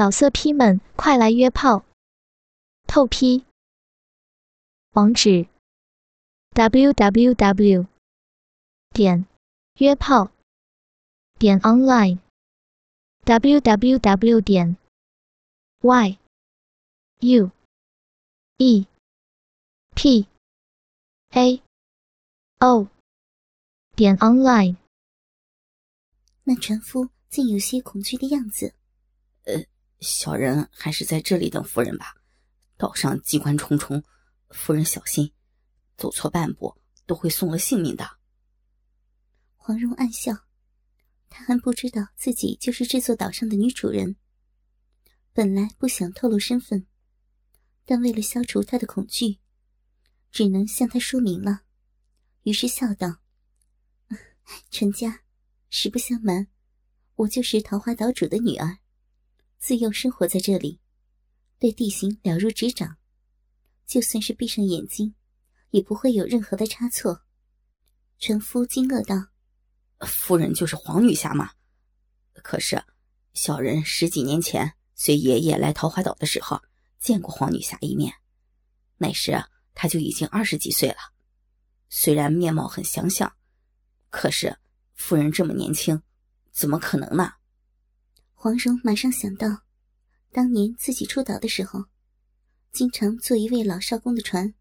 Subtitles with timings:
[0.00, 1.84] 老色批们，快来约炮！
[2.86, 3.44] 透批。
[4.92, 5.46] 网址
[6.54, 7.86] ：w w w
[8.94, 9.26] 点
[9.74, 10.30] 约炮
[11.38, 12.18] 点 online
[13.24, 14.78] w w w 点
[15.82, 16.18] y
[17.18, 17.50] u
[18.56, 18.86] e
[19.94, 20.26] p
[21.32, 21.62] a
[22.60, 22.88] o
[23.94, 24.76] 点 online。
[26.44, 28.72] 那船夫竟有些恐惧的样子。
[29.44, 29.62] 呃。
[30.00, 32.14] 小人还是在这里等夫人吧。
[32.76, 34.02] 岛上机关重重，
[34.48, 35.30] 夫人小心，
[35.98, 38.18] 走错半步都会送了性命的。
[39.56, 40.32] 黄蓉暗笑，
[41.28, 44.16] 她还不知道自己就是这座岛上的女主人。
[45.34, 46.86] 本来不想透露身份，
[47.84, 49.38] 但为了消除她的恐惧，
[50.32, 51.60] 只能向她说明了。
[52.44, 53.20] 于是笑道
[54.72, 55.20] ：“陈家，
[55.68, 56.48] 实不相瞒，
[57.16, 58.78] 我就是桃花岛主的女儿。”
[59.60, 60.80] 自幼生活在这里，
[61.58, 62.96] 对地形了如指掌，
[63.86, 65.14] 就算是闭上眼睛，
[65.68, 67.20] 也不会有任何的差错。
[68.18, 69.28] 船夫惊愕道
[70.08, 71.52] ：“夫人就是黄女侠吗？
[72.42, 72.82] 可是，
[73.34, 76.62] 小人十几年前随爷爷来桃花岛的时候，
[76.98, 78.14] 见过黄女侠一面，
[78.96, 80.96] 那时她就已经二十几岁了。
[81.90, 83.30] 虽然面貌很相像，
[84.08, 84.56] 可是
[84.94, 86.02] 夫人这么年轻，
[86.50, 87.34] 怎么可能呢？”
[88.42, 89.64] 黄蓉马上想到，
[90.32, 91.84] 当年自己出岛的时候，
[92.72, 94.54] 经常坐一位老少公的船。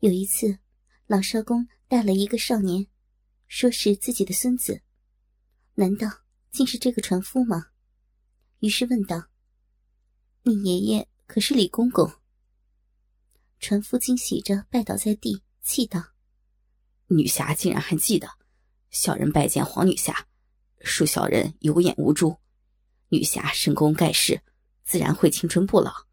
[0.00, 0.58] 有一次，
[1.06, 2.86] 老少公带了一个少年，
[3.46, 4.82] 说是自己的孙子，
[5.76, 6.10] 难道
[6.50, 7.68] 竟是这个船夫吗？
[8.58, 9.28] 于是问道
[10.44, 12.12] ：“你爷爷可是李公公？”
[13.58, 16.04] 船夫惊喜着拜倒在地，气道
[17.08, 18.28] ：“女侠竟然还记得，
[18.90, 20.28] 小人拜见黄女侠，
[20.82, 22.36] 恕小人有眼无珠。”
[23.12, 24.40] 女侠神功盖世，
[24.84, 26.06] 自然会青春不老。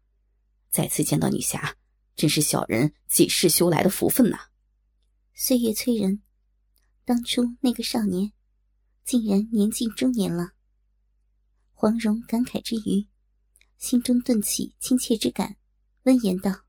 [0.68, 1.76] 再次见到女侠，
[2.16, 4.38] 真是小人几世修来的福分呐！
[5.32, 6.22] 岁月催人，
[7.04, 8.32] 当初那个少年，
[9.04, 10.54] 竟然年近中年了。
[11.72, 13.06] 黄蓉感慨之余，
[13.78, 15.56] 心中顿起亲切之感，
[16.02, 16.64] 温言道：“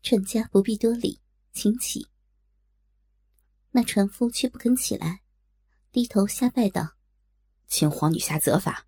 [0.00, 1.20] 船家不必多礼，
[1.52, 2.06] 请起。”
[3.72, 5.22] 那船夫却不肯起来，
[5.90, 6.94] 低头下拜道
[7.66, 8.86] ：“请黄女侠责罚。”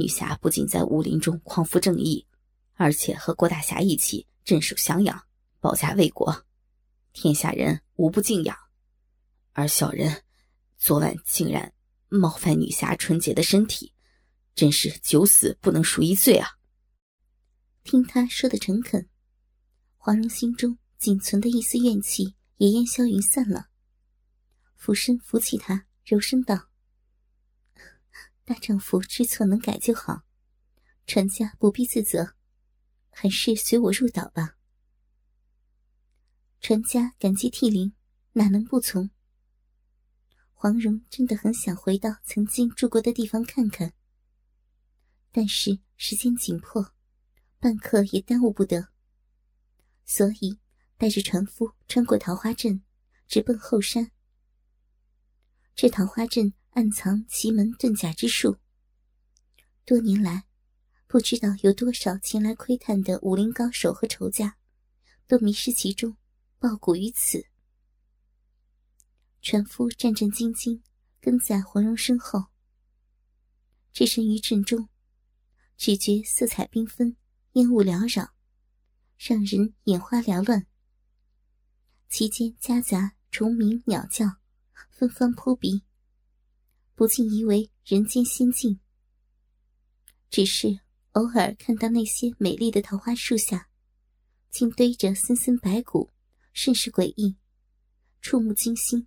[0.00, 2.26] 女侠不仅在武林中匡扶正义，
[2.72, 5.22] 而且和郭大侠一起镇守襄阳，
[5.60, 6.46] 保家卫国，
[7.12, 8.56] 天下人无不敬仰。
[9.52, 10.22] 而小人
[10.78, 11.74] 昨晚竟然
[12.08, 13.92] 冒犯女侠纯洁的身体，
[14.54, 16.48] 真是九死不能赎一罪啊！
[17.84, 19.06] 听他说的诚恳，
[19.98, 23.68] 黄蓉心中仅存的一丝怨气也烟消云散了，
[24.76, 26.69] 俯身扶起他，柔声道。
[28.50, 30.24] 大丈夫知错能改就好，
[31.06, 32.34] 船家不必自责，
[33.08, 34.56] 还是随我入岛吧。
[36.60, 37.94] 船家感激涕零，
[38.32, 39.08] 哪能不从？
[40.52, 43.92] 黄蓉真的很想回到曾经住过的地方看看，
[45.30, 46.92] 但是时间紧迫，
[47.60, 48.88] 半刻也耽误不得，
[50.04, 50.58] 所以
[50.96, 52.82] 带着船夫穿过桃花镇，
[53.28, 54.10] 直奔后山。
[55.76, 56.52] 这桃花镇。
[56.70, 58.56] 暗藏奇门遁甲之术，
[59.84, 60.46] 多年来，
[61.08, 64.56] 不知道有多少前来窥探的武林高手和仇家，
[65.26, 66.16] 都迷失其中，
[66.60, 67.44] 抱骨于此。
[69.42, 70.80] 船夫战战兢兢
[71.20, 72.46] 跟在黄蓉身后，
[73.92, 74.88] 置身于阵中，
[75.76, 77.16] 只觉色彩缤纷，
[77.54, 78.32] 烟雾缭绕，
[79.18, 80.68] 让人眼花缭乱。
[82.08, 84.36] 其间夹杂虫鸣鸟叫，
[84.90, 85.82] 芬芳扑鼻。
[87.00, 88.78] 不禁疑为人间仙境。
[90.28, 90.80] 只是
[91.12, 93.70] 偶尔看到那些美丽的桃花树下，
[94.50, 96.10] 竟堆着森森白骨，
[96.52, 97.38] 甚是诡异，
[98.20, 99.06] 触目惊心，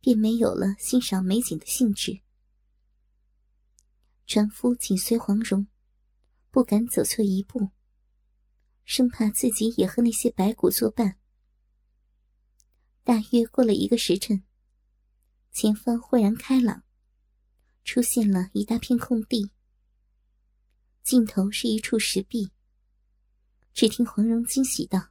[0.00, 2.22] 便没有了欣赏美景的兴致。
[4.26, 5.68] 船夫紧随黄蓉，
[6.50, 7.68] 不敢走错一步，
[8.82, 11.20] 生怕自己也和那些白骨作伴。
[13.04, 14.42] 大约过了一个时辰。
[15.52, 16.84] 前方豁然开朗，
[17.84, 19.50] 出现了一大片空地。
[21.02, 22.52] 尽头是一处石壁。
[23.72, 25.10] 只听黄蓉惊喜道：“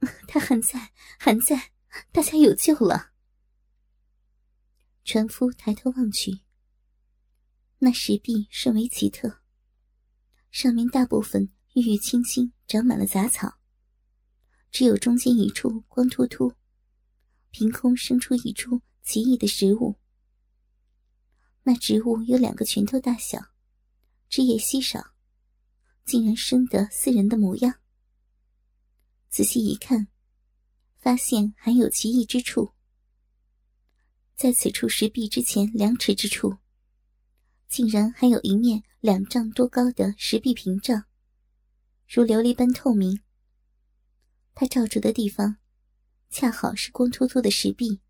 [0.28, 1.72] 他还在，还在，
[2.12, 3.12] 大家有救了。”
[5.04, 6.40] 船夫抬头望去，
[7.78, 9.40] 那石壁甚为奇特，
[10.50, 13.58] 上面大部分郁郁青青，长满了杂草，
[14.70, 16.54] 只有中间一处光秃秃，
[17.50, 18.82] 凭空生出一株。
[19.02, 19.96] 奇异的植物，
[21.62, 23.38] 那植物有两个拳头大小，
[24.28, 25.14] 枝叶稀少，
[26.04, 27.80] 竟然生得似人的模样。
[29.28, 30.08] 仔细一看，
[30.98, 32.72] 发现还有奇异之处。
[34.36, 36.58] 在此处石壁之前两尺之处，
[37.68, 41.04] 竟然还有一面两丈多高的石壁屏障，
[42.08, 43.20] 如琉璃般透明。
[44.54, 45.56] 它罩住的地方，
[46.30, 48.00] 恰好是光秃秃的石壁。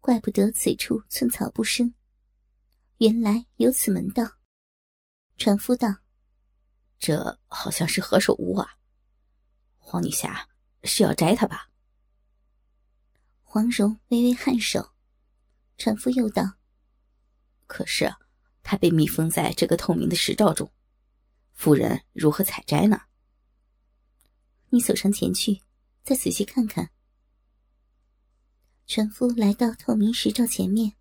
[0.00, 1.94] 怪不得此处寸草不生，
[2.98, 4.38] 原来有此门道。
[5.36, 5.88] 船夫道
[6.98, 8.76] ：“这好像是何首乌啊，
[9.78, 10.48] 黄女侠
[10.84, 11.68] 是要摘它吧？”
[13.44, 14.92] 黄蓉微微颔首，
[15.76, 16.58] 船夫又道
[17.66, 18.14] ：“可是，
[18.62, 20.72] 它被密封在这个透明的石罩中，
[21.52, 23.02] 夫人如何采摘呢？”
[24.70, 25.62] 你走上前去，
[26.02, 26.90] 再仔细看看。
[28.92, 30.94] 船夫来到透明石罩前面，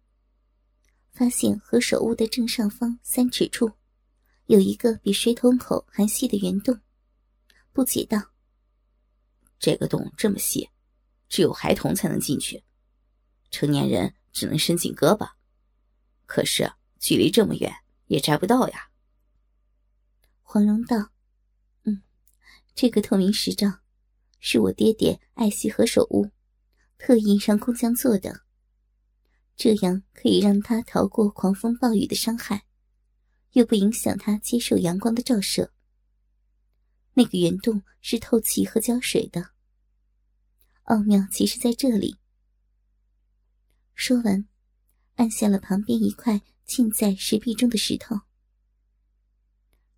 [1.11, 3.71] 发现何首乌的正上方三尺处，
[4.45, 6.79] 有一个比水桶口还细的圆洞，
[7.73, 8.21] 不解道
[9.57, 10.69] ：“这个洞这么细。”
[11.29, 12.63] 只有孩童才能进去，
[13.49, 15.27] 成年人只能伸进胳膊。
[16.27, 17.73] 可是距离这么远，
[18.05, 18.91] 也摘不到呀。
[20.43, 21.09] 黄蓉道
[21.85, 22.03] ：“嗯，
[22.75, 23.79] 这个透明石罩，
[24.39, 26.29] 是我爹爹爱惜何首乌，
[26.99, 28.41] 特意让工匠做的，
[29.55, 32.65] 这样可以让他逃过狂风暴雨的伤害，
[33.53, 35.71] 又不影响他接受阳光的照射。
[37.13, 39.51] 那个圆洞是透气和浇水的。”
[40.83, 42.17] 奥妙其实在这里。
[43.95, 44.45] 说完，
[45.15, 48.19] 按下了旁边一块浸在石壁中的石头。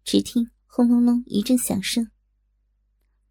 [0.03, 2.11] 只听轰隆隆一阵响声，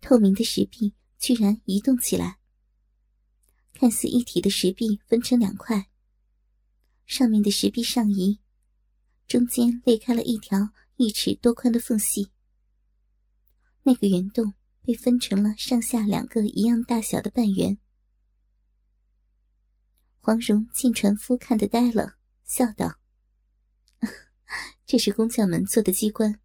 [0.00, 2.39] 透明的石壁居然移动起来。
[3.81, 5.88] 看似一体的石壁分成两块，
[7.06, 8.38] 上面的石壁上移，
[9.27, 12.31] 中间裂开了一条一尺多宽的缝隙。
[13.85, 14.53] 那个圆洞。
[14.82, 17.79] 被分成了上下两个一样大小的半圆。
[20.21, 22.99] 黄蓉见船夫看得呆了，笑道
[24.87, 26.41] ：“这是工匠们做的机关，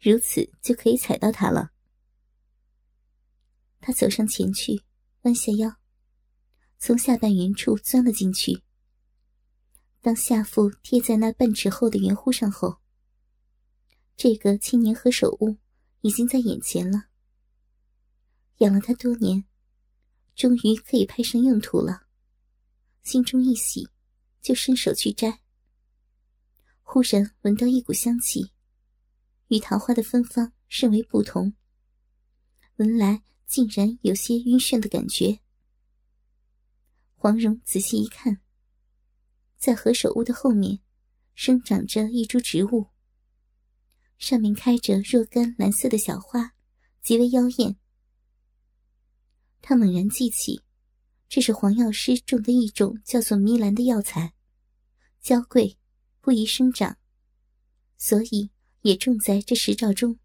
[0.00, 1.72] 如此就可以踩到它了。”
[3.82, 4.84] 他走上前去，
[5.22, 5.78] 弯下腰，
[6.78, 8.62] 从下半圆处钻了进去。
[10.00, 12.78] 当下腹贴在那半尺厚的圆弧上后，
[14.16, 15.56] 这个青年何首乌
[16.02, 17.06] 已经在眼前了。
[18.58, 19.44] 养了他多年，
[20.36, 22.06] 终于可以派上用途了。
[23.02, 23.88] 心中一喜，
[24.40, 25.40] 就伸手去摘。
[26.82, 28.52] 忽然闻到一股香气，
[29.48, 31.54] 与桃花的芬芳甚为不同。
[32.76, 35.40] 闻来竟然有些晕眩的感觉。
[37.20, 38.38] 黄蓉仔细一看，
[39.56, 40.78] 在何首乌的后面，
[41.34, 42.90] 生长着一株植物，
[44.18, 46.54] 上面开着若干蓝色的小花，
[47.02, 47.76] 极为妖艳。
[49.60, 50.62] 他猛然记起，
[51.28, 54.32] 这是黄药师种的一种叫做迷兰的药材，
[55.20, 55.76] 娇贵，
[56.20, 56.98] 不宜生长，
[57.96, 60.20] 所以也种在这石罩中。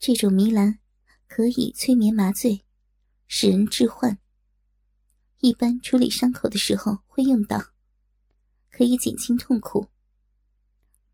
[0.00, 0.80] 这种迷兰
[1.28, 2.64] 可以催眠麻醉，
[3.28, 4.18] 使人致幻。
[5.42, 7.72] 一般处理伤口的时候会用到，
[8.70, 9.88] 可以减轻痛苦。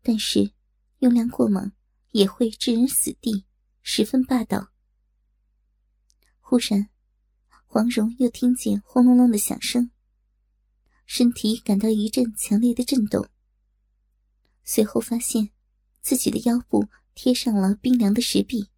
[0.03, 0.51] 但是
[0.99, 1.71] 用量过猛
[2.11, 3.45] 也会致人死地，
[3.81, 4.71] 十分霸道。
[6.39, 6.89] 忽然，
[7.65, 9.89] 黄蓉又听见轰隆隆的响声，
[11.07, 13.27] 身体感到一阵强烈的震动。
[14.63, 15.49] 随后发现
[16.01, 18.69] 自己的腰部贴上了冰凉的石壁。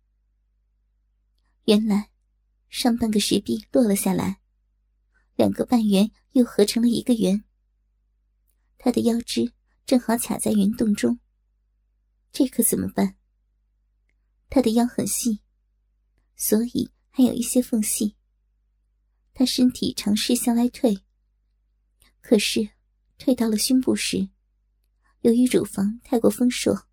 [1.65, 2.09] 原来，
[2.69, 4.40] 上半个石壁落了下来，
[5.35, 7.43] 两个半圆又合成了一个圆。
[8.77, 9.53] 他的腰肢
[9.85, 11.19] 正好卡在圆洞中。
[12.31, 13.15] 这可怎么办？
[14.49, 15.41] 他的腰很细，
[16.35, 16.91] 所以。
[17.13, 18.15] 还有一些缝隙。
[19.33, 21.03] 他身体尝试向外退，
[22.21, 22.69] 可是
[23.17, 24.29] 退到了胸部时，
[25.19, 26.87] 由于乳房太过丰硕，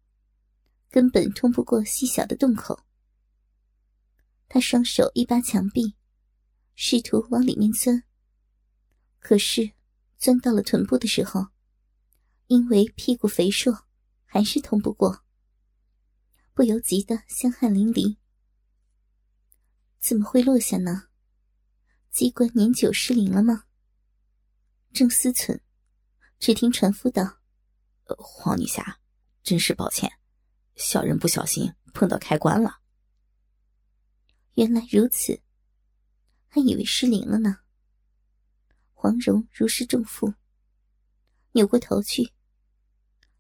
[0.91, 2.85] 根本通不过细小的洞口。
[4.49, 5.95] 他双手一扒墙壁，
[6.75, 8.03] 试图往里面钻，
[9.19, 9.73] 可是
[10.17, 11.49] 钻到了臀部的时候，
[12.47, 13.87] 因为屁股肥硕，
[14.25, 15.25] 还是通不过，
[16.55, 18.17] 不由急得香汗淋漓。
[19.99, 21.09] 怎么会落下呢？
[22.11, 23.65] 机关年久失灵了吗？
[24.93, 25.61] 正思忖，
[26.39, 27.41] 只听船夫道
[28.19, 29.01] ：“黄女侠，
[29.43, 30.11] 真是抱歉，
[30.77, 32.81] 小人不小心碰到开关了。”
[34.55, 35.43] 原来如此，
[36.47, 37.59] 还以为失灵了呢。
[39.09, 40.35] 黄蓉如释重负，
[41.53, 42.31] 扭过头去，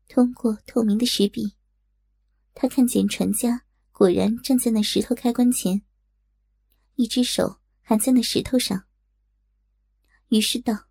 [0.08, 1.56] 通过透明的石壁，
[2.54, 5.82] 他看见船家果然站在那石头开关前，
[6.94, 8.86] 一只手还在那石头上。
[10.28, 10.86] 于是道：“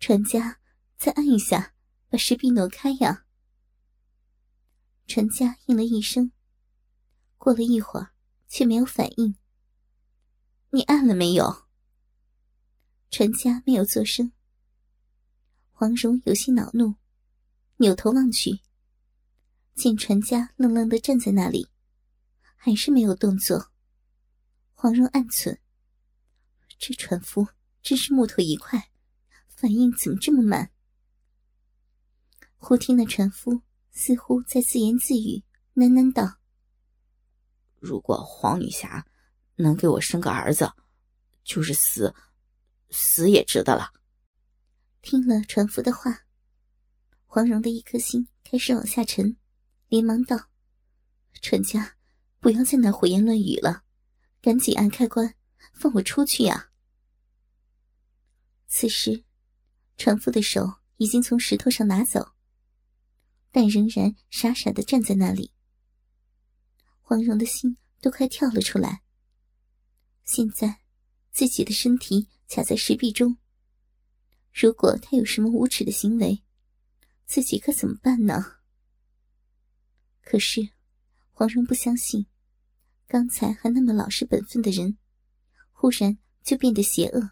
[0.00, 0.58] 船家，
[0.96, 1.72] 再按一下，
[2.08, 3.26] 把石壁挪开呀。”
[5.06, 6.32] 船家应了一声。
[7.36, 8.10] 过了一会儿，
[8.48, 9.36] 却没有反应。
[10.70, 11.67] 你按了没有？
[13.10, 14.32] 船家没有作声。
[15.72, 16.94] 黄蓉有些恼怒，
[17.78, 18.60] 扭头望去，
[19.74, 21.68] 见船家愣愣的站在那里，
[22.56, 23.70] 还是没有动作。
[24.74, 25.58] 黄蓉暗忖：
[26.78, 27.48] 这船夫
[27.82, 28.90] 真是木头一块，
[29.48, 30.70] 反应怎么这么慢？
[32.58, 35.42] 忽听那船夫似乎在自言自语，
[35.74, 36.38] 喃喃道
[37.80, 39.06] ：“如果黄女侠
[39.56, 40.70] 能给我生个儿子，
[41.42, 42.14] 就是死，
[42.90, 43.92] 死也值得了。”
[45.02, 46.26] 听了船夫的话，
[47.26, 49.36] 黄蓉的一颗心开始往下沉，
[49.88, 50.48] 连忙道
[51.40, 51.96] ：“船家，
[52.40, 53.84] 不要在那胡言乱语了，
[54.40, 55.34] 赶紧按开关，
[55.72, 56.70] 放我出去呀！”
[58.66, 59.24] 此时，
[59.96, 62.32] 船夫的手已经从石头上拿走，
[63.50, 65.52] 但仍然傻傻的站在那里。
[67.00, 69.02] 黄蓉的心都快跳了出来。
[70.24, 70.80] 现在，
[71.30, 73.36] 自己的身体卡在石壁中。
[74.52, 76.42] 如果他有什么无耻的行为，
[77.26, 78.56] 自己可怎么办呢？
[80.22, 80.70] 可是，
[81.30, 82.26] 黄蓉不相信，
[83.06, 84.98] 刚才还那么老实本分的人，
[85.72, 87.30] 忽然就变得邪恶。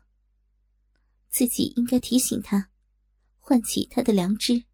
[1.28, 2.70] 自己应该提醒他，
[3.38, 4.64] 唤起他的良知。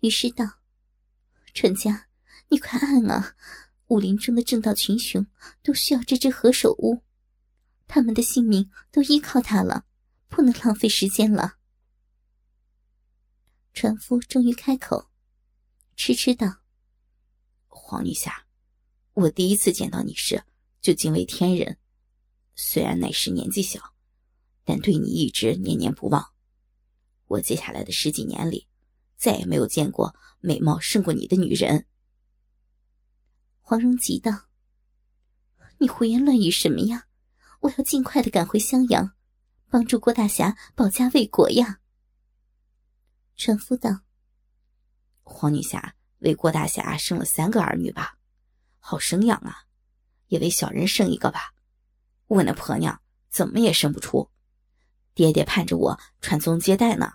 [0.00, 0.60] 于是道
[1.52, 2.08] ：“陈家，
[2.48, 3.34] 你快按啊！
[3.88, 5.26] 武林中的正道群雄
[5.62, 7.02] 都需要这只何首乌，
[7.86, 9.86] 他们的性命都依靠他了。”
[10.26, 11.58] 不能浪费时间了。
[13.72, 15.08] 船夫终于开口，
[15.94, 16.56] 痴痴道
[17.68, 18.44] ：“黄女侠，
[19.12, 20.42] 我第一次见到你时
[20.80, 21.78] 就惊为天人。
[22.56, 23.94] 虽然那时年纪小，
[24.64, 26.32] 但对你一直念念不忘。
[27.26, 28.66] 我接下来的十几年里，
[29.16, 31.86] 再也没有见过美貌胜过你的女人。”
[33.62, 34.48] 黄蓉急道
[35.78, 37.06] ：“你胡言乱语什么呀？
[37.64, 39.12] 我要尽快的赶回襄阳。”
[39.68, 41.80] 帮助郭大侠保家卫国呀！
[43.34, 44.02] 船夫道
[45.24, 48.16] ：“黄女侠为郭大侠生了三个儿女吧，
[48.78, 49.64] 好生养啊！
[50.28, 51.54] 也为小人生一个吧。
[52.28, 54.30] 我那婆娘怎么也生不出，
[55.12, 57.14] 爹爹盼着我传宗接代呢，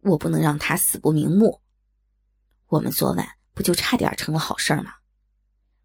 [0.00, 1.60] 我不能让他死不瞑目。
[2.68, 4.94] 我们昨晚不就差点成了好事吗？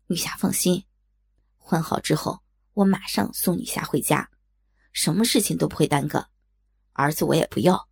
[0.08, 0.86] 女侠放心，
[1.58, 2.39] 换好之后，
[2.79, 4.31] 我马上送女侠回家。”
[4.91, 6.29] 什么事情都不会耽搁，
[6.93, 7.88] 儿子我也不要，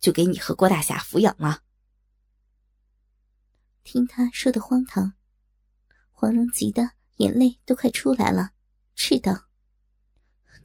[0.00, 1.62] 就给你和郭大侠抚养了。
[3.84, 5.14] 听他说的荒唐，
[6.10, 8.50] 黄蓉急得眼泪都快出来了，
[8.96, 9.48] 斥道：“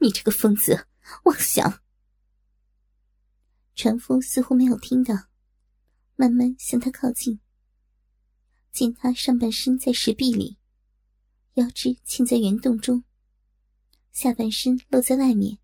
[0.00, 0.88] 你这个疯子，
[1.24, 1.80] 妄想！”
[3.76, 5.14] 船夫似乎没有听到，
[6.16, 7.40] 慢慢向他靠近，
[8.72, 10.58] 见他上半身在石壁里，
[11.54, 13.04] 腰肢嵌在圆洞中，
[14.18, 15.60] 下半身露在外面。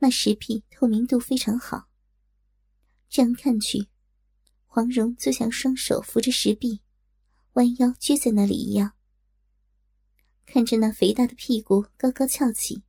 [0.00, 1.88] 那石壁透明度非常好，
[3.08, 3.88] 这样看去，
[4.66, 6.82] 黄蓉就像双手扶着石壁，
[7.54, 8.92] 弯腰撅在那里一样。
[10.44, 12.82] 看着那肥大的屁股高高翘起，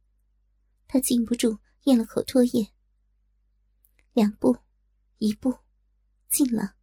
[0.86, 2.74] 他禁不住咽了口唾液。
[4.12, 4.58] 两步，
[5.20, 5.60] 一步，
[6.28, 6.76] 近了，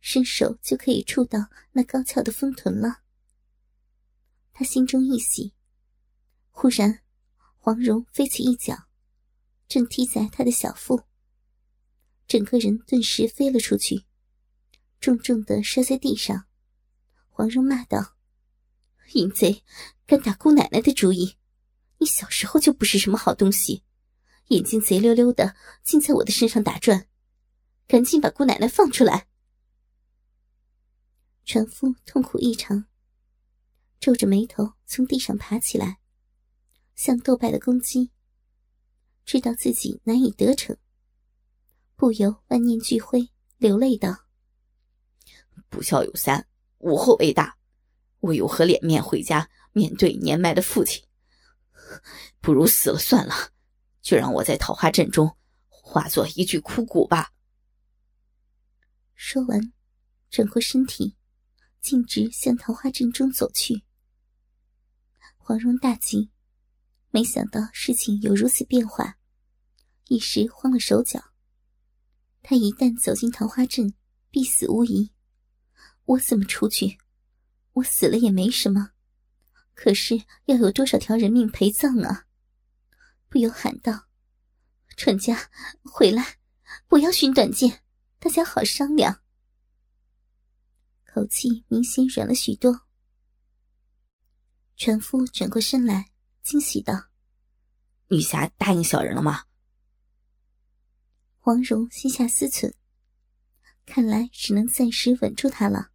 [0.00, 3.02] 伸手就可以触到那高翘的丰臀了。
[4.52, 5.53] 他心中一喜，
[6.56, 7.00] 忽然，
[7.58, 8.86] 黄蓉飞起一脚。
[9.66, 11.02] 正踢在他的小腹，
[12.28, 14.04] 整个人顿时飞了出去，
[15.00, 16.46] 重重的摔在地上。
[17.28, 18.14] 黄蓉骂道
[19.14, 19.64] ：“淫贼，
[20.06, 21.36] 敢打姑奶奶的主意！
[21.98, 23.82] 你小时候就不是什么好东西，
[24.48, 27.08] 眼睛贼溜溜的，竟在我的身上打转！
[27.88, 29.26] 赶紧把姑奶奶放出来！”
[31.44, 32.86] 船夫痛苦异常，
[33.98, 35.98] 皱着眉头从地上爬起来，
[36.94, 38.10] 向斗败的公鸡。
[39.24, 40.76] 知道自己难以得逞，
[41.96, 44.26] 不由万念俱灰，流泪道
[45.70, 46.46] ：“不孝有三，
[46.78, 47.56] 无后为大，
[48.20, 51.02] 我有何脸面回家面对年迈的父亲？
[52.40, 53.34] 不如死了算了，
[54.02, 55.34] 就让我在桃花阵中
[55.68, 57.32] 化作一具枯骨吧。”
[59.16, 59.72] 说完，
[60.28, 61.16] 转过身体，
[61.80, 63.84] 径直向桃花阵中走去。
[65.38, 66.28] 黄蓉大惊。
[67.14, 69.18] 没想到事情有如此变化，
[70.08, 71.30] 一时慌了手脚。
[72.42, 73.94] 他一旦走进桃花镇，
[74.32, 75.12] 必死无疑。
[76.06, 76.98] 我怎么出去？
[77.74, 78.90] 我死了也没什么，
[79.74, 82.26] 可是要有多少条人命陪葬啊？
[83.28, 84.08] 不由喊道
[84.98, 85.52] ：“船家，
[85.84, 86.38] 回来，
[86.88, 87.84] 不要寻短见，
[88.18, 89.22] 大家好商量。”
[91.06, 92.88] 口气明显软了许多。
[94.76, 96.10] 船夫转过身来，
[96.44, 97.06] 惊喜道
[98.08, 99.46] ：“女侠答应小人了吗？”
[101.40, 102.74] 黄蓉心下思忖，
[103.86, 105.90] 看来只能暂时稳住他了。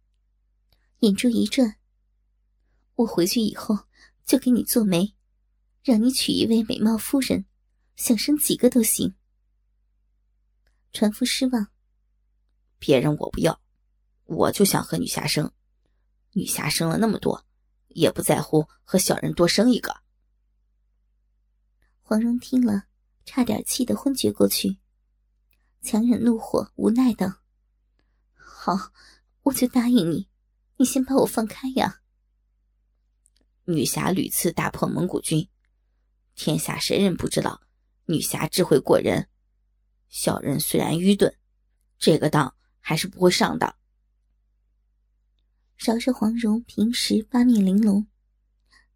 [0.98, 1.76] 眼珠一转，
[2.96, 3.78] 我回去以后
[4.26, 5.14] 就给你做媒，
[5.84, 7.44] 让你娶一位美貌夫人，
[7.94, 9.14] 想生几个都行。
[10.92, 11.68] 船夫失望，
[12.80, 13.62] 别人我不要，
[14.24, 15.52] 我就想和女侠生。
[16.32, 17.46] 女侠生了那么多，
[17.86, 19.94] 也不在乎和小人多生一个。
[22.10, 22.86] 黄蓉听了，
[23.24, 24.80] 差点气得昏厥过去。
[25.80, 27.42] 强忍怒火，无奈道
[28.34, 28.90] ：“好，
[29.42, 30.28] 我就答应你。
[30.78, 32.00] 你先把我放开呀！”
[33.62, 35.48] 女侠屡次打破蒙古军，
[36.34, 37.62] 天下谁人不知道
[38.06, 39.28] 女侠智慧过人？
[40.08, 41.32] 小人虽然愚钝，
[41.96, 43.72] 这个当还是不会上当。
[45.76, 48.08] 饶是黄蓉平时八面玲珑，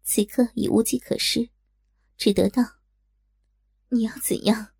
[0.03, 1.49] 此刻已无计可施，
[2.17, 2.61] 只得道
[3.89, 4.73] ：“你要怎样？”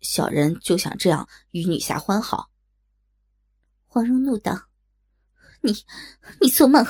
[0.00, 2.50] 小人就想这样与女侠欢好。
[3.86, 4.68] 黄蓉怒道
[5.62, 5.72] ：“你，
[6.40, 6.84] 你做梦！”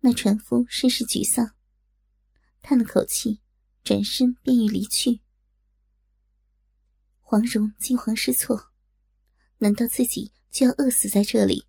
[0.00, 1.54] 那船夫甚是沮丧，
[2.60, 3.40] 叹了口气，
[3.84, 5.22] 转身便欲离去。
[7.20, 8.72] 黄蓉惊慌失措，
[9.58, 11.66] 难道自己就要饿死在这里？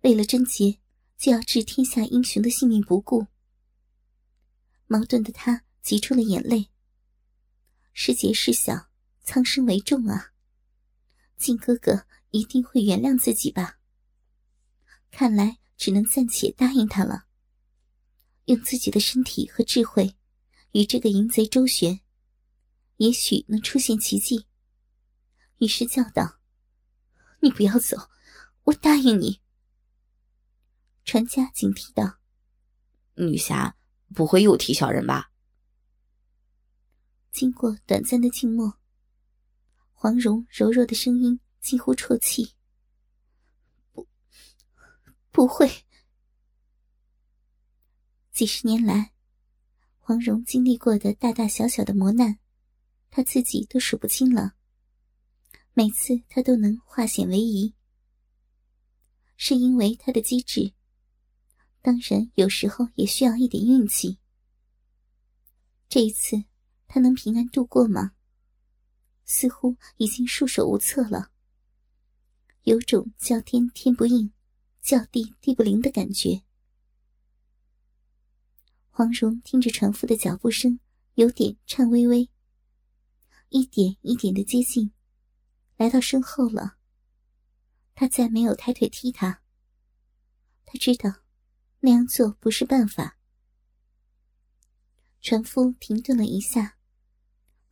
[0.00, 0.80] 为了贞洁，
[1.16, 3.28] 就要置天下英雄的性命不顾？
[4.86, 6.70] 矛盾的他挤出了眼泪。
[7.92, 8.88] 是节是小，
[9.22, 10.32] 苍生为重啊！
[11.36, 13.78] 靖哥哥一定会原谅自己吧？
[15.10, 17.26] 看来只能暂且答应他了。
[18.46, 20.16] 用自己的身体和智慧
[20.72, 22.00] 与这个淫贼周旋，
[22.96, 24.46] 也许能出现奇迹。
[25.58, 26.40] 于是叫道
[27.40, 28.08] ：“你不要走，
[28.64, 29.40] 我答应你。”
[31.04, 32.18] 船家警惕道
[33.14, 33.76] ：“女侠
[34.14, 35.30] 不会又提小人吧？”
[37.32, 38.78] 经过短暂的静默，
[39.94, 42.52] 黄蓉柔弱的声音几乎啜泣
[43.90, 44.06] ：“不，
[45.30, 45.86] 不会。”
[48.30, 49.14] 几十年来，
[49.98, 52.38] 黄蓉经历过的大大小小的磨难，
[53.10, 54.54] 她自己都数不清了。
[55.72, 57.74] 每次她都能化险为夷，
[59.38, 60.74] 是因为她的机智。
[61.80, 64.18] 当然，有时候也需要一点运气。
[65.88, 66.44] 这一次。
[66.94, 68.12] 他能平安度过吗？
[69.24, 71.30] 似乎已经束手无策了，
[72.64, 74.30] 有种叫天天不应，
[74.82, 76.42] 叫地地不灵的感觉。
[78.90, 80.80] 黄蓉听着船夫的脚步声，
[81.14, 82.28] 有点颤巍巍，
[83.48, 84.92] 一点一点的接近，
[85.78, 86.76] 来到身后了。
[87.94, 89.40] 他再没有抬腿踢他，
[90.66, 91.22] 他知道
[91.80, 93.16] 那样做不是办法。
[95.22, 96.76] 船夫停顿了一下。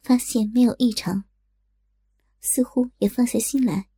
[0.02, 1.24] 发现没有异常，
[2.40, 3.88] 似乎也放下心来，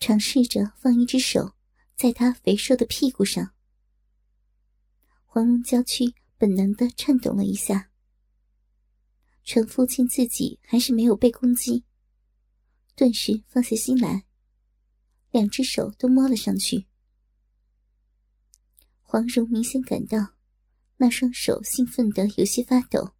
[0.00, 1.54] 尝试着放一只手
[1.94, 3.52] 在他肥硕的屁股上。
[5.26, 7.90] 黄蓉娇躯本能的颤抖了一下。
[9.44, 11.84] 船夫见自己还是没有被攻击，
[12.94, 14.24] 顿时放下心来，
[15.30, 16.86] 两只手都摸了上去。
[19.00, 20.34] 黄蓉明显感到
[20.96, 23.14] 那双手兴奋的有些发抖。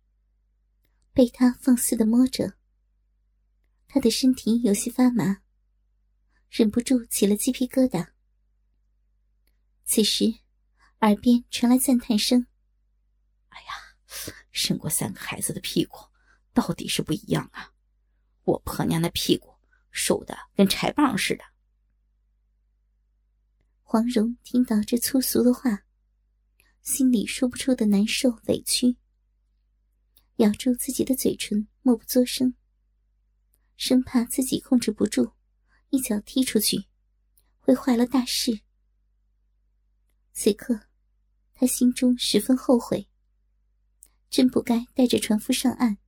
[1.12, 2.54] 被他放肆的摸着，
[3.86, 5.42] 他的身体有些发麻，
[6.48, 8.12] 忍不住起了鸡皮疙瘩。
[9.84, 10.24] 此时，
[11.00, 12.46] 耳边传来赞叹声
[13.50, 13.66] ：“哎呀，
[14.52, 15.98] 生过三个孩子的屁股，
[16.54, 17.74] 到底是不一样啊！
[18.44, 19.54] 我婆娘的屁股
[19.90, 21.44] 瘦的跟柴棒似的。”
[23.82, 25.84] 黄蓉听到这粗俗的话，
[26.80, 28.96] 心里说不出的难受委屈。
[30.36, 32.54] 咬住自己的嘴唇，默不作声，
[33.76, 35.32] 生怕自己控制不住，
[35.90, 36.86] 一脚踢出去，
[37.58, 38.60] 会坏了大事。
[40.32, 40.88] 此刻，
[41.54, 43.08] 他心中十分后悔，
[44.30, 45.98] 真不该带着船夫上岸，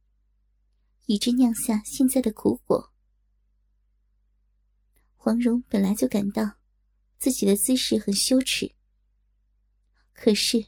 [1.05, 2.93] 以致酿下现在的苦果。
[5.17, 6.59] 黄蓉本来就感到
[7.19, 8.75] 自己的姿势很羞耻，
[10.15, 10.67] 可是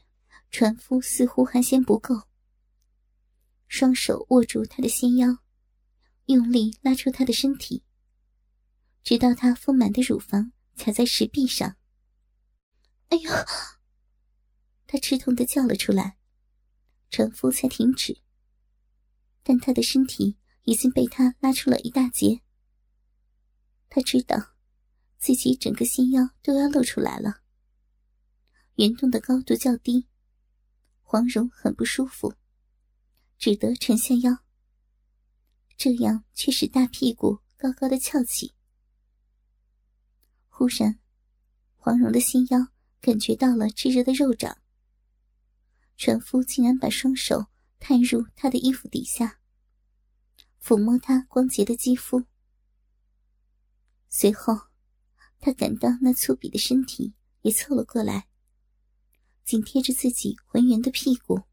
[0.51, 2.26] 船夫似乎还嫌不够。
[3.67, 5.39] 双手握住他的纤腰，
[6.25, 7.83] 用力拉出他的身体，
[9.03, 11.75] 直到她丰满的乳房卡在石壁上。
[13.09, 13.45] 哎呀！
[14.85, 16.17] 她吃痛的叫了出来，
[17.09, 18.21] 船夫才停止。
[19.43, 22.41] 但她的身体已经被他拉出了一大截。
[23.89, 24.55] 他知道，
[25.17, 27.41] 自己整个细腰都要露出来了。
[28.75, 30.07] 圆洞的高度较低，
[31.01, 32.33] 黄蓉很不舒服，
[33.37, 34.37] 只得沉下腰。
[35.77, 38.53] 这样却使大屁股高高的翘起。
[40.49, 40.99] 忽然，
[41.75, 42.69] 黄蓉的心腰
[42.99, 44.57] 感觉到了炙热的肉掌。
[45.97, 47.47] 船夫竟然把双手
[47.79, 49.39] 探入她的衣服底下，
[50.61, 52.23] 抚摸她光洁的肌肤。
[54.09, 54.53] 随后，
[55.39, 58.27] 他感到那粗鄙的身体也凑了过来。
[59.43, 61.43] 紧贴着自己浑圆的屁股，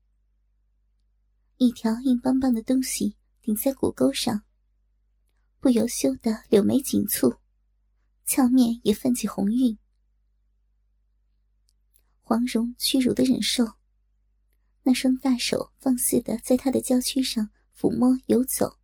[1.64, 4.42] 一条硬邦邦的东西顶在骨沟上，
[5.60, 7.38] 不由羞得柳眉紧蹙，
[8.26, 9.78] 俏面也泛起红晕。
[12.20, 13.64] 黄蓉屈辱的忍受，
[14.82, 18.76] 那双大手放肆的在她的娇躯上抚摸游走，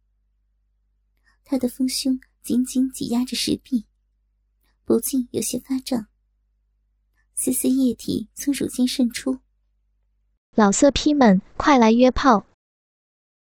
[1.44, 3.84] 她的丰胸紧紧挤压着石壁，
[4.86, 6.06] 不禁有些发胀。
[7.34, 9.40] 丝丝液体从乳尖渗出，
[10.54, 12.46] 老色批们快来约炮！